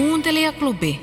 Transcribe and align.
Kuuntelijaklubi. 0.00 1.00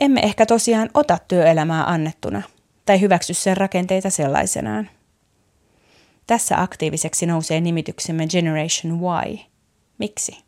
Emme 0.00 0.20
ehkä 0.20 0.46
tosiaan 0.46 0.90
ota 0.94 1.18
työelämää 1.28 1.84
annettuna 1.84 2.42
tai 2.84 3.00
hyväksy 3.00 3.34
sen 3.34 3.56
rakenteita 3.56 4.10
sellaisenaan. 4.10 4.90
Tässä 6.26 6.62
aktiiviseksi 6.62 7.26
nousee 7.26 7.60
nimityksemme 7.60 8.26
Generation 8.26 9.00
Y. 9.28 9.38
Miksi? 9.98 10.44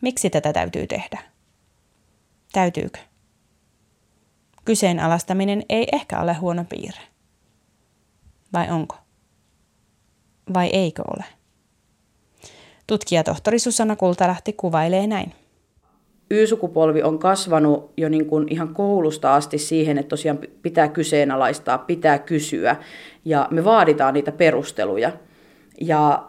Miksi 0.00 0.30
tätä 0.30 0.52
täytyy 0.52 0.86
tehdä? 0.86 1.22
Täytyykö? 2.52 2.98
Kyseenalaistaminen 4.64 5.62
ei 5.68 5.86
ehkä 5.92 6.20
ole 6.20 6.34
huono 6.34 6.64
piirre. 6.64 7.02
Vai 8.52 8.70
onko? 8.70 8.96
Vai 10.54 10.66
eikö 10.66 11.02
ole? 11.16 11.24
Tutkija 12.86 13.24
tohtori 13.24 13.58
Susanna 13.58 13.96
Kultalahti 13.96 14.52
kuvailee 14.52 15.06
näin. 15.06 15.32
Y-sukupolvi 16.30 17.02
on 17.02 17.18
kasvanut 17.18 17.92
jo 17.96 18.08
niin 18.08 18.26
kuin 18.26 18.46
ihan 18.50 18.74
koulusta 18.74 19.34
asti 19.34 19.58
siihen, 19.58 19.98
että 19.98 20.08
tosiaan 20.08 20.38
pitää 20.62 20.88
kyseenalaistaa, 20.88 21.78
pitää 21.78 22.18
kysyä 22.18 22.76
ja 23.24 23.48
me 23.50 23.64
vaaditaan 23.64 24.14
niitä 24.14 24.32
perusteluja. 24.32 25.12
Ja 25.80 26.28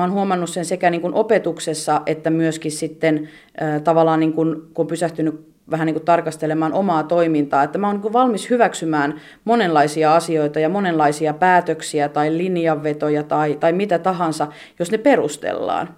mä 0.00 0.04
oon 0.04 0.12
huomannut 0.12 0.50
sen 0.50 0.64
sekä 0.64 0.90
niin 0.90 1.00
kuin 1.00 1.14
opetuksessa 1.14 2.02
että 2.06 2.30
myöskin 2.30 2.72
sitten 2.72 3.28
äh, 3.62 3.82
tavallaan 3.82 4.20
niin 4.20 4.32
kuin, 4.32 4.56
kun 4.74 4.82
on 4.82 4.86
pysähtynyt 4.86 5.50
vähän 5.70 5.86
niin 5.86 5.94
kuin 5.94 6.04
tarkastelemaan 6.04 6.72
omaa 6.72 7.02
toimintaa, 7.02 7.62
että 7.62 7.78
mä 7.78 7.86
oon 7.86 8.00
niin 8.00 8.12
valmis 8.12 8.50
hyväksymään 8.50 9.20
monenlaisia 9.44 10.14
asioita 10.14 10.60
ja 10.60 10.68
monenlaisia 10.68 11.34
päätöksiä 11.34 12.08
tai 12.08 12.38
linjanvetoja 12.38 13.22
tai, 13.22 13.56
tai 13.60 13.72
mitä 13.72 13.98
tahansa, 13.98 14.46
jos 14.78 14.90
ne 14.90 14.98
perustellaan. 14.98 15.94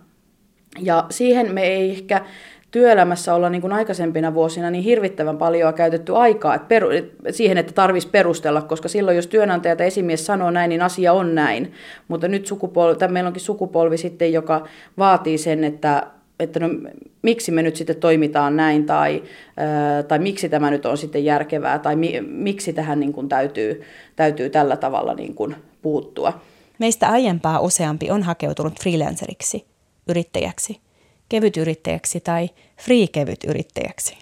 Ja 0.80 1.06
siihen 1.10 1.54
me 1.54 1.62
ei 1.62 1.90
ehkä 1.90 2.24
työelämässä 2.72 3.34
olla 3.34 3.50
niin 3.50 3.60
kuin 3.60 3.72
aikaisempina 3.72 4.34
vuosina 4.34 4.70
niin 4.70 4.84
hirvittävän 4.84 5.38
paljon 5.38 5.74
käytetty 5.74 6.16
aikaa 6.16 6.54
että 6.54 6.68
peru, 6.68 6.88
siihen, 7.30 7.58
että 7.58 7.72
tarvitsisi 7.72 8.10
perustella, 8.10 8.62
koska 8.62 8.88
silloin 8.88 9.16
jos 9.16 9.26
työnantaja 9.26 9.76
tai 9.76 9.86
esimies 9.86 10.26
sanoo 10.26 10.50
näin, 10.50 10.68
niin 10.68 10.82
asia 10.82 11.12
on 11.12 11.34
näin. 11.34 11.72
Mutta 12.08 12.28
nyt 12.28 12.46
sukupolvi, 12.46 12.98
tai 12.98 13.08
meillä 13.08 13.28
onkin 13.28 13.42
sukupolvi 13.42 13.96
sitten, 13.96 14.32
joka 14.32 14.66
vaatii 14.98 15.38
sen, 15.38 15.64
että 15.64 16.06
että 16.40 16.60
no, 16.60 16.68
miksi 17.22 17.52
me 17.52 17.62
nyt 17.62 17.76
sitten 17.76 17.96
toimitaan 17.96 18.56
näin, 18.56 18.86
tai, 18.86 19.22
tai 20.08 20.18
miksi 20.18 20.48
tämä 20.48 20.70
nyt 20.70 20.86
on 20.86 20.98
sitten 20.98 21.24
järkevää, 21.24 21.78
tai 21.78 21.96
mi, 21.96 22.20
miksi 22.20 22.72
tähän 22.72 23.00
niin 23.00 23.12
kuin 23.12 23.28
täytyy, 23.28 23.82
täytyy 24.16 24.50
tällä 24.50 24.76
tavalla 24.76 25.14
niin 25.14 25.34
kuin 25.34 25.56
puuttua. 25.82 26.40
Meistä 26.78 27.08
aiempaa 27.08 27.60
useampi 27.60 28.10
on 28.10 28.22
hakeutunut 28.22 28.80
freelanceriksi, 28.80 29.64
yrittäjäksi– 30.08 30.80
kevytyrittäjäksi 31.32 32.20
tai 32.20 32.50
free-kevytyrittäjäksi. 32.80 34.18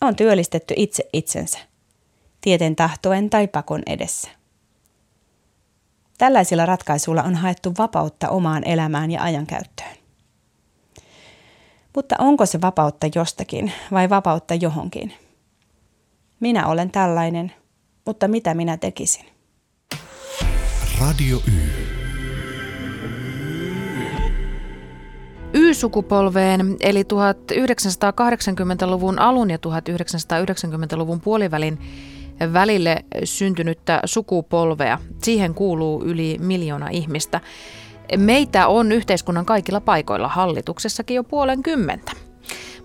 On 0.00 0.16
työllistetty 0.16 0.74
itse 0.76 1.08
itsensä, 1.12 1.58
tieten 2.40 2.76
tahtoen 2.76 3.30
tai 3.30 3.48
pakon 3.48 3.82
edessä. 3.86 4.30
Tällaisilla 6.18 6.66
ratkaisuilla 6.66 7.22
on 7.22 7.34
haettu 7.34 7.72
vapautta 7.78 8.28
omaan 8.28 8.68
elämään 8.68 9.10
ja 9.10 9.22
ajankäyttöön. 9.22 9.96
Mutta 11.94 12.16
onko 12.18 12.46
se 12.46 12.60
vapautta 12.60 13.06
jostakin 13.14 13.72
vai 13.92 14.10
vapautta 14.10 14.54
johonkin? 14.54 15.14
Minä 16.40 16.66
olen 16.66 16.90
tällainen, 16.90 17.52
mutta 18.06 18.28
mitä 18.28 18.54
minä 18.54 18.76
tekisin? 18.76 19.26
Radio 21.00 21.38
Y. 21.46 22.01
Y-sukupolveen 25.54 26.76
eli 26.80 27.02
1980-luvun 27.02 29.18
alun 29.18 29.50
ja 29.50 29.56
1990-luvun 29.56 31.20
puolivälin 31.20 31.78
välille 32.52 33.04
syntynyttä 33.24 34.00
sukupolvea. 34.04 34.98
Siihen 35.22 35.54
kuuluu 35.54 36.04
yli 36.04 36.36
miljoona 36.40 36.88
ihmistä. 36.88 37.40
Meitä 38.16 38.66
on 38.66 38.92
yhteiskunnan 38.92 39.46
kaikilla 39.46 39.80
paikoilla, 39.80 40.28
hallituksessakin 40.28 41.14
jo 41.14 41.24
puolen 41.24 41.62
kymmentä. 41.62 42.12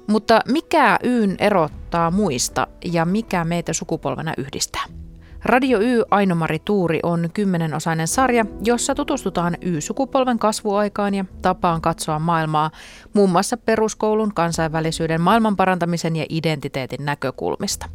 Mutta 0.07 0.41
mikä 0.47 0.99
Yn 1.03 1.35
erottaa 1.39 2.11
muista 2.11 2.67
ja 2.85 3.05
mikä 3.05 3.43
meitä 3.43 3.73
sukupolvena 3.73 4.33
yhdistää? 4.37 4.96
Radio 5.47 5.79
Y 5.79 6.03
Ainomari 6.11 6.59
Tuuri 6.59 6.99
on 7.03 7.29
kymmenenosainen 7.33 8.07
sarja, 8.07 8.45
jossa 8.63 8.95
tutustutaan 8.95 9.57
Y-sukupolven 9.61 10.39
kasvuaikaan 10.39 11.13
ja 11.13 11.25
tapaan 11.41 11.81
katsoa 11.81 12.19
maailmaa 12.19 12.71
muun 13.13 13.29
muassa 13.29 13.57
peruskoulun, 13.57 14.33
kansainvälisyyden, 14.33 15.21
maailmanparantamisen 15.21 16.15
ja 16.15 16.25
identiteetin 16.29 17.05
näkökulmista. 17.05 17.85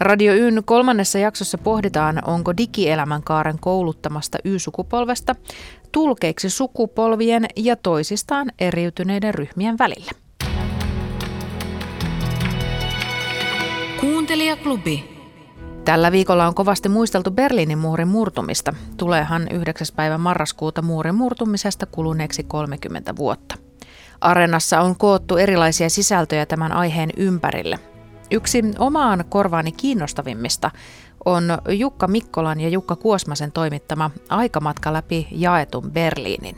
Radio 0.00 0.32
Yn 0.34 0.62
kolmannessa 0.64 1.18
jaksossa 1.18 1.58
pohditaan, 1.58 2.22
onko 2.26 2.56
digielämän 2.56 3.22
kaaren 3.22 3.58
kouluttamasta 3.60 4.38
Y-sukupolvesta 4.44 5.34
tulkeiksi 5.92 6.50
sukupolvien 6.50 7.46
ja 7.56 7.76
toisistaan 7.76 8.52
eriytyneiden 8.58 9.34
ryhmien 9.34 9.78
välillä. 9.78 10.12
Kuuntelijaklubi. 14.00 15.15
Tällä 15.86 16.12
viikolla 16.12 16.46
on 16.46 16.54
kovasti 16.54 16.88
muisteltu 16.88 17.30
Berliinin 17.30 17.78
muurin 17.78 18.08
murtumista. 18.08 18.74
Tuleehan 18.96 19.48
9. 19.50 19.86
päivä 19.96 20.18
marraskuuta 20.18 20.82
muurin 20.82 21.14
murtumisesta 21.14 21.86
kuluneeksi 21.86 22.42
30 22.42 23.16
vuotta. 23.16 23.54
Areenassa 24.20 24.80
on 24.80 24.96
koottu 24.96 25.36
erilaisia 25.36 25.90
sisältöjä 25.90 26.46
tämän 26.46 26.72
aiheen 26.72 27.10
ympärille. 27.16 27.78
Yksi 28.30 28.64
omaan 28.78 29.24
korvaani 29.28 29.72
kiinnostavimmista 29.72 30.70
on 31.24 31.44
Jukka 31.68 32.08
Mikkolan 32.08 32.60
ja 32.60 32.68
Jukka 32.68 32.96
Kuosmasen 32.96 33.52
toimittama 33.52 34.10
aikamatka 34.28 34.92
läpi 34.92 35.28
jaetun 35.30 35.90
Berliinin. 35.90 36.56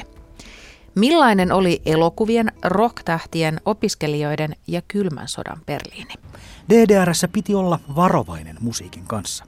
Millainen 0.99 1.53
oli 1.53 1.83
elokuvien, 1.87 2.53
rocktähtien, 2.65 3.61
opiskelijoiden 3.65 4.57
ja 4.67 4.83
kylmän 4.89 5.29
sodan 5.29 5.61
Berliini? 5.67 6.15
DDRssä 6.69 7.29
piti 7.29 7.55
olla 7.55 7.81
varovainen 7.97 8.57
musiikin 8.61 9.07
kanssa. 9.07 9.45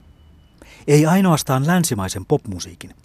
Ei 0.87 1.05
ainoastaan 1.05 1.67
länsimaisen 1.67 2.25
popmusiikin, 2.25 2.95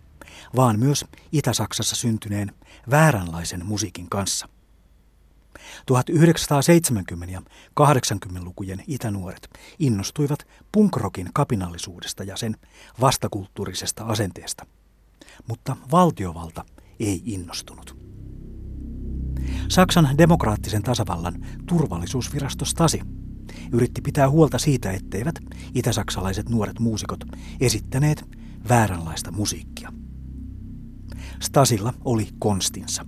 vaan 0.56 0.78
myös 0.78 1.04
Itä-Saksassa 1.32 1.96
syntyneen 1.96 2.52
vääränlaisen 2.90 3.66
musiikin 3.66 4.08
kanssa. 4.08 4.48
1970- 7.26 7.30
ja 7.30 7.42
80-lukujen 7.80 8.84
itänuoret 8.86 9.48
innostuivat 9.78 10.46
punkrokin 10.72 11.30
kapinallisuudesta 11.34 12.24
ja 12.24 12.36
sen 12.36 12.56
vastakulttuurisesta 13.00 14.04
asenteesta, 14.04 14.66
mutta 15.48 15.76
valtiovalta 15.90 16.64
ei 17.00 17.22
innostunut. 17.26 18.05
Saksan 19.68 20.08
demokraattisen 20.18 20.82
tasavallan 20.82 21.46
turvallisuusvirasto 21.66 22.64
Stasi 22.64 23.00
yritti 23.72 24.00
pitää 24.00 24.30
huolta 24.30 24.58
siitä, 24.58 24.90
etteivät 24.90 25.34
itäsaksalaiset 25.74 26.48
nuoret 26.48 26.78
muusikot 26.78 27.24
esittäneet 27.60 28.24
vääränlaista 28.68 29.32
musiikkia. 29.32 29.92
Stasilla 31.40 31.92
oli 32.04 32.28
konstinsa. 32.38 33.06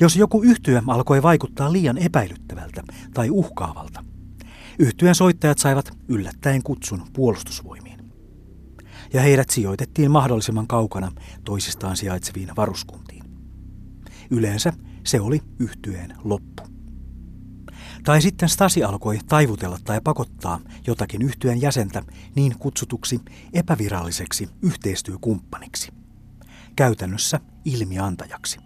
Jos 0.00 0.16
joku 0.16 0.42
yhtyö 0.42 0.82
alkoi 0.86 1.22
vaikuttaa 1.22 1.72
liian 1.72 1.98
epäilyttävältä 1.98 2.82
tai 3.14 3.30
uhkaavalta, 3.30 4.04
yhtyeen 4.78 5.14
soittajat 5.14 5.58
saivat 5.58 5.98
yllättäen 6.08 6.62
kutsun 6.62 7.02
puolustusvoimiin. 7.12 8.12
Ja 9.12 9.20
heidät 9.22 9.50
sijoitettiin 9.50 10.10
mahdollisimman 10.10 10.66
kaukana 10.66 11.12
toisistaan 11.44 11.96
sijaitseviin 11.96 12.48
varuskuntiin. 12.56 13.24
Yleensä 14.30 14.72
se 15.04 15.20
oli 15.20 15.40
yhtyeen 15.58 16.16
loppu. 16.24 16.62
Tai 18.04 18.22
sitten 18.22 18.48
Stasi 18.48 18.84
alkoi 18.84 19.18
taivutella 19.28 19.78
tai 19.84 20.00
pakottaa 20.00 20.60
jotakin 20.86 21.22
yhtyeen 21.22 21.60
jäsentä 21.60 22.02
niin 22.34 22.58
kutsutuksi 22.58 23.20
epäviralliseksi 23.52 24.48
yhteistyökumppaniksi. 24.62 25.92
Käytännössä 26.76 27.40
ilmiantajaksi. 27.64 28.58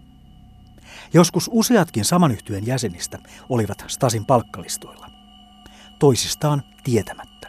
Joskus 1.13 1.49
useatkin 1.53 2.05
saman 2.05 2.31
yhtyeen 2.31 2.65
jäsenistä 2.65 3.19
olivat 3.49 3.83
Stasin 3.87 4.25
palkkalistoilla. 4.25 5.07
Toisistaan 5.99 6.63
tietämättä. 6.83 7.47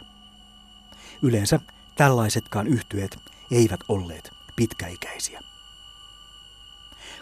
Yleensä 1.21 1.59
tällaisetkaan 1.97 2.67
yhtyeet 2.67 3.17
eivät 3.51 3.79
olleet 3.87 4.31
pitkäikäisiä. 4.55 5.50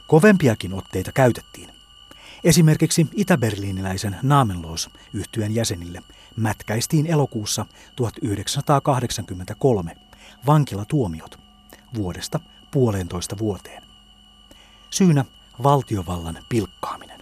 Kovempiakin 0.09 0.73
otteita 0.73 1.11
käytettiin. 1.11 1.69
Esimerkiksi 2.43 3.07
itäberliiniläisen 3.15 4.15
Namenlos 4.23 4.89
yhtyeen 5.13 5.55
jäsenille 5.55 6.03
mätkäistiin 6.35 7.07
elokuussa 7.07 7.65
1983 7.95 9.95
vankilatuomiot 10.45 11.39
vuodesta 11.95 12.39
puolentoista 12.71 13.37
vuoteen. 13.37 13.83
Syynä 14.89 15.25
valtiovallan 15.63 16.39
pilkkaaminen. 16.49 17.21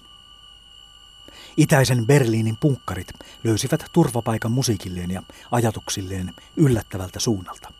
Itäisen 1.57 2.05
Berliinin 2.05 2.57
punkkarit 2.57 3.07
löysivät 3.43 3.85
turvapaikan 3.93 4.51
musiikilleen 4.51 5.11
ja 5.11 5.23
ajatuksilleen 5.51 6.33
yllättävältä 6.57 7.19
suunnalta. 7.19 7.73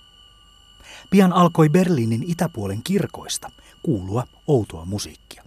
Pian 1.09 1.33
alkoi 1.33 1.69
Berliinin 1.69 2.23
itäpuolen 2.27 2.83
kirkoista 2.83 3.51
kuulua 3.83 4.23
outoa 4.47 4.85
musiikkia. 4.85 5.43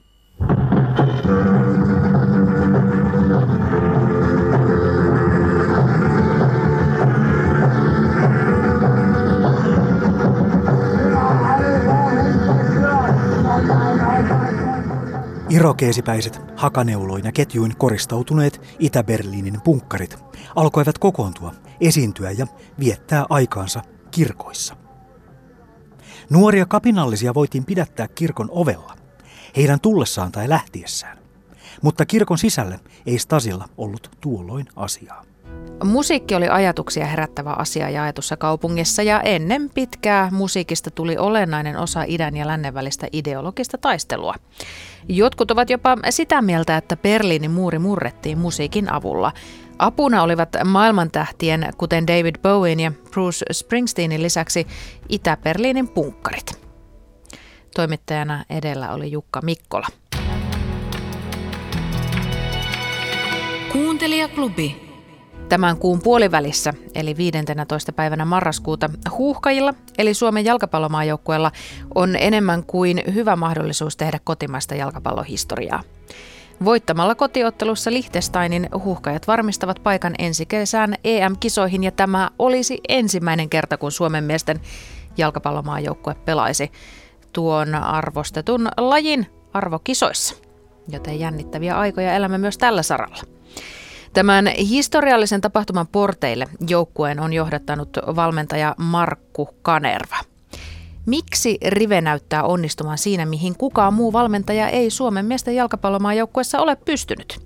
Irokeesipäiset, 15.50 16.40
hakaneuloin 16.56 17.24
ja 17.24 17.32
ketjuin 17.32 17.76
koristautuneet 17.76 18.60
Itä-Berliinin 18.78 19.60
punkkarit 19.64 20.18
alkoivat 20.56 20.98
kokoontua, 20.98 21.54
esiintyä 21.80 22.30
ja 22.30 22.46
viettää 22.80 23.26
aikaansa 23.28 23.82
kirkoissa. 24.10 24.89
Nuoria 26.30 26.66
kapinallisia 26.66 27.34
voitiin 27.34 27.64
pidättää 27.64 28.08
kirkon 28.08 28.48
ovella, 28.50 28.96
heidän 29.56 29.80
tullessaan 29.80 30.32
tai 30.32 30.48
lähtiessään. 30.48 31.18
Mutta 31.82 32.06
kirkon 32.06 32.38
sisälle 32.38 32.80
ei 33.06 33.18
Stasilla 33.18 33.68
ollut 33.78 34.10
tuolloin 34.20 34.66
asiaa. 34.76 35.29
Musiikki 35.84 36.34
oli 36.34 36.48
ajatuksia 36.48 37.06
herättävä 37.06 37.52
asia 37.52 37.90
jaetussa 37.90 38.36
kaupungissa 38.36 39.02
ja 39.02 39.20
ennen 39.20 39.70
pitkää 39.74 40.28
musiikista 40.32 40.90
tuli 40.90 41.16
olennainen 41.18 41.76
osa 41.76 42.04
idän 42.06 42.36
ja 42.36 42.46
lännen 42.46 42.74
välistä 42.74 43.06
ideologista 43.12 43.78
taistelua. 43.78 44.34
Jotkut 45.08 45.50
ovat 45.50 45.70
jopa 45.70 45.96
sitä 46.10 46.42
mieltä, 46.42 46.76
että 46.76 46.96
Berliinin 46.96 47.50
muuri 47.50 47.78
murrettiin 47.78 48.38
musiikin 48.38 48.92
avulla. 48.92 49.32
Apuna 49.78 50.22
olivat 50.22 50.48
maailmantähtien, 50.64 51.70
kuten 51.76 52.06
David 52.06 52.34
Bowen 52.42 52.80
ja 52.80 52.92
Bruce 53.10 53.44
Springsteenin 53.52 54.22
lisäksi 54.22 54.66
Itä-Berliinin 55.08 55.88
punkkarit. 55.88 56.60
Toimittajana 57.74 58.44
edellä 58.50 58.92
oli 58.92 59.12
Jukka 59.12 59.40
Mikkola. 59.40 59.86
Kuuntelijaklubi. 63.72 64.89
Tämän 65.50 65.76
kuun 65.76 66.00
puolivälissä, 66.02 66.74
eli 66.94 67.16
15. 67.16 67.92
päivänä 67.92 68.24
marraskuuta, 68.24 68.90
huuhkajilla, 69.10 69.74
eli 69.98 70.14
Suomen 70.14 70.44
jalkapallomaajoukkueella, 70.44 71.52
on 71.94 72.16
enemmän 72.16 72.64
kuin 72.64 73.02
hyvä 73.14 73.36
mahdollisuus 73.36 73.96
tehdä 73.96 74.20
kotimaista 74.24 74.74
jalkapallohistoriaa. 74.74 75.82
Voittamalla 76.64 77.14
kotiottelussa 77.14 77.90
Liechtensteinin 77.90 78.68
huuhkajat 78.84 79.26
varmistavat 79.26 79.82
paikan 79.82 80.14
ensi 80.18 80.46
kesään 80.46 80.94
EM-kisoihin 81.04 81.84
ja 81.84 81.90
tämä 81.90 82.30
olisi 82.38 82.80
ensimmäinen 82.88 83.48
kerta, 83.48 83.76
kun 83.76 83.92
Suomen 83.92 84.24
miesten 84.24 84.60
jalkapallomaajoukkue 85.16 86.14
pelaisi 86.14 86.72
tuon 87.32 87.74
arvostetun 87.74 88.68
lajin 88.76 89.26
arvokisoissa. 89.52 90.34
Joten 90.88 91.20
jännittäviä 91.20 91.78
aikoja 91.78 92.14
elämme 92.14 92.38
myös 92.38 92.58
tällä 92.58 92.82
saralla. 92.82 93.22
Tämän 94.12 94.46
historiallisen 94.46 95.40
tapahtuman 95.40 95.86
porteille 95.86 96.48
joukkueen 96.68 97.20
on 97.20 97.32
johdattanut 97.32 97.88
valmentaja 98.16 98.74
Markku 98.78 99.48
Kanerva. 99.62 100.16
Miksi 101.06 101.58
Rive 101.68 102.00
näyttää 102.00 102.42
onnistumaan 102.42 102.98
siinä, 102.98 103.26
mihin 103.26 103.56
kukaan 103.58 103.94
muu 103.94 104.12
valmentaja 104.12 104.68
ei 104.68 104.90
Suomen 104.90 105.26
miesten 105.26 105.54
jalkapallomaajoukkueessa 105.54 106.60
ole 106.60 106.76
pystynyt? 106.76 107.40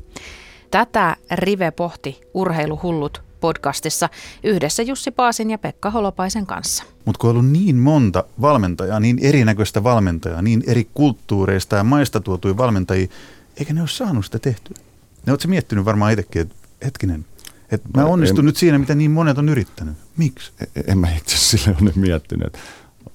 Tätä 0.71 1.17
Rive 1.31 1.71
pohti 1.71 2.21
Urheiluhullut 2.35 3.23
podcastissa 3.41 4.09
yhdessä 4.45 4.83
Jussi 4.83 5.11
Paasin 5.11 5.51
ja 5.51 5.59
Pekka 5.59 5.91
Holopaisen 5.91 6.47
kanssa. 6.47 6.85
Mutta 7.05 7.19
kun 7.19 7.31
on 7.31 7.37
ollut 7.37 7.51
niin 7.51 7.77
monta 7.77 8.25
valmentajaa, 8.41 9.01
niin 9.01 9.19
erinäköistä 9.23 9.85
valmentajaa, 9.85 10.43
niin 10.43 10.65
eri 10.67 10.89
kulttuureista 10.95 11.77
ja 11.77 11.85
maista 11.85 12.21
tuotuja 12.21 12.57
valmentajia, 12.57 13.09
eikä 13.57 13.73
ne 13.73 13.81
ole 13.81 13.89
saanut 13.89 14.25
sitä 14.25 14.39
tehtyä. 14.39 14.77
Ne 15.26 15.32
oletko 15.32 15.49
miettinyt 15.49 15.85
varmaan 15.85 16.12
itsekin, 16.12 16.43
että 16.43 16.55
hetkinen, 16.85 17.25
että 17.71 17.88
mä 17.94 18.05
onnistun 18.05 18.38
en, 18.38 18.47
nyt 18.47 18.56
siinä, 18.56 18.79
mitä 18.79 18.94
niin 18.94 19.11
monet 19.11 19.38
on 19.38 19.49
yrittänyt. 19.49 19.94
Miksi? 20.17 20.53
En, 20.61 20.85
en 20.87 20.99
mä 20.99 21.17
itse 21.17 21.37
sille 21.37 21.76
ole 21.82 21.93
miettinyt. 21.94 22.59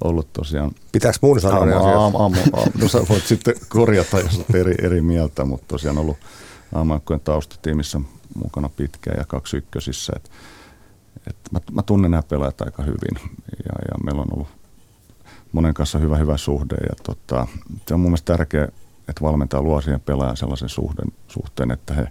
Ollut 0.04 0.34
tosiaan... 0.34 0.72
Pitääkö 0.92 1.18
mun 1.22 1.42
sanoa 1.42 1.66
ne 1.66 1.74
asiat? 1.74 2.76
No 2.82 2.88
sä 2.88 3.00
voit 3.10 3.24
sitten 3.24 3.54
korjata, 3.70 4.20
jos 4.20 4.36
olet 4.36 4.56
eri, 4.56 4.76
eri 4.82 5.02
mieltä, 5.02 5.46
mutta 5.46 5.66
tosiaan 5.68 5.98
ollut 5.98 6.18
aamuaikkojen 6.74 7.20
taustatiimissä 7.20 8.02
mukana 8.36 8.70
pitkään 8.70 9.18
ja 9.18 9.26
kaksi 9.26 9.58
ykkösissä. 9.58 10.14
Et, 10.16 10.32
et 11.28 11.36
mä, 11.52 11.60
mä 11.72 11.82
tunnen 11.82 12.12
nämä 12.12 12.24
pelaajat 12.24 12.62
aika 12.62 12.84
hyvin 12.84 13.32
ja, 13.66 13.74
ja 13.88 14.04
meillä 14.04 14.22
on 14.22 14.34
ollut 14.34 14.48
monen 15.52 15.74
kanssa 15.74 16.00
hyvä 16.00 16.18
hyvä 16.18 16.38
suhde 16.38 16.76
ja 16.76 16.96
tota, 17.04 17.48
se 17.88 17.94
on 17.94 18.00
mun 18.00 18.12
mielestä 18.12 18.38
tärkeää, 18.38 18.68
että 19.10 19.22
valmentaja 19.22 19.62
luo 19.62 19.82
siihen 19.82 20.02
pelaajan 20.02 20.38
sellaisen 20.38 20.70
suhden, 20.70 21.12
suhteen, 21.28 21.72
että 21.72 21.94
he 21.94 22.08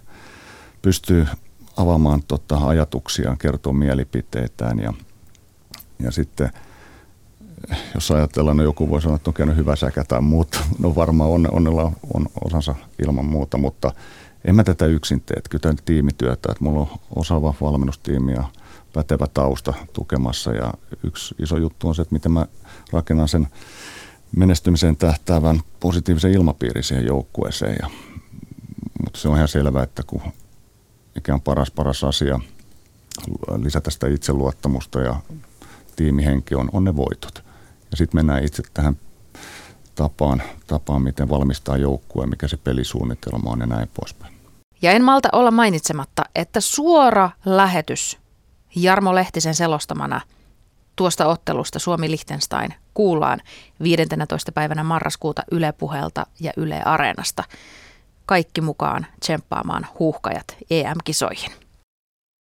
pystyy 0.81 1.27
avaamaan 1.77 2.23
tota, 2.27 2.57
ajatuksiaan, 2.57 3.37
kertoo 3.37 3.73
mielipiteitään 3.73 4.79
ja, 4.79 4.93
ja 5.99 6.11
sitten 6.11 6.51
jos 7.93 8.11
ajatellaan, 8.11 8.57
no 8.57 8.63
joku 8.63 8.89
voi 8.89 9.01
sanoa, 9.01 9.15
että 9.15 9.29
on 9.29 9.33
käynyt 9.33 9.55
hyvä 9.55 9.75
säkä 9.75 10.03
tai 10.03 10.21
muuta, 10.21 10.59
no 10.79 10.95
varmaan 10.95 11.29
on, 11.29 11.47
onnella 11.51 11.91
on 12.13 12.27
osansa 12.45 12.75
ilman 13.05 13.25
muuta, 13.25 13.57
mutta 13.57 13.91
en 14.45 14.55
mä 14.55 14.63
tätä 14.63 14.85
yksin 14.85 15.21
tee, 15.21 15.37
kyllä 15.49 15.73
tiimityötä, 15.85 16.51
että 16.51 16.63
mulla 16.63 16.79
on 16.79 16.87
osaava 17.15 17.53
valmennustiimi 17.61 18.33
ja 18.33 18.43
pätevä 18.93 19.27
tausta 19.27 19.73
tukemassa. 19.93 20.53
Ja 20.53 20.73
yksi 21.03 21.35
iso 21.39 21.57
juttu 21.57 21.87
on 21.87 21.95
se, 21.95 22.01
että 22.01 22.15
miten 22.15 22.31
mä 22.31 22.45
rakennan 22.91 23.27
sen 23.27 23.47
menestymiseen 24.35 24.97
tähtäävän 24.97 25.61
positiivisen 25.79 26.31
ilmapiirin 26.31 26.83
siihen 26.83 27.05
joukkueeseen. 27.05 27.77
Ja, 27.81 27.89
mutta 29.03 29.19
se 29.19 29.29
on 29.29 29.35
ihan 29.35 29.47
selvää, 29.47 29.83
että 29.83 30.03
kun 30.03 30.21
mikä 31.15 31.33
on 31.33 31.41
paras, 31.41 31.71
paras 31.71 32.03
asia 32.03 32.39
lisätä 33.57 33.91
sitä 33.91 34.07
itseluottamusta 34.07 35.01
ja 35.01 35.15
tiimihenki 35.95 36.55
on, 36.55 36.69
on 36.73 36.83
ne 36.83 36.95
voitot. 36.95 37.43
Ja 37.91 37.97
sitten 37.97 38.17
mennään 38.17 38.43
itse 38.43 38.63
tähän 38.73 38.97
tapaan, 39.95 40.41
tapaan, 40.67 41.01
miten 41.01 41.29
valmistaa 41.29 41.77
joukkue, 41.77 42.25
mikä 42.25 42.47
se 42.47 42.57
pelisuunnitelma 42.57 43.51
on 43.51 43.59
ja 43.59 43.65
näin 43.65 43.89
poispäin. 43.93 44.33
Ja 44.81 44.91
en 44.91 45.03
malta 45.03 45.29
olla 45.31 45.51
mainitsematta, 45.51 46.23
että 46.35 46.61
suora 46.61 47.29
lähetys 47.45 48.17
Jarmo 48.75 49.15
Lehtisen 49.15 49.55
selostamana– 49.55 50.21
tuosta 50.99 51.27
ottelusta 51.27 51.79
Suomi-Liechtenstein 51.79 52.73
kuullaan 52.99 53.39
15. 53.83 54.51
päivänä 54.51 54.83
marraskuuta 54.83 55.43
Yle 55.51 55.71
Puhelta 55.71 56.25
ja 56.39 56.53
Yle 56.57 56.81
Areenasta. 56.85 57.43
Kaikki 58.25 58.61
mukaan 58.61 59.07
tsemppaamaan 59.19 59.87
huuhkajat 59.99 60.57
EM-kisoihin. 60.69 61.51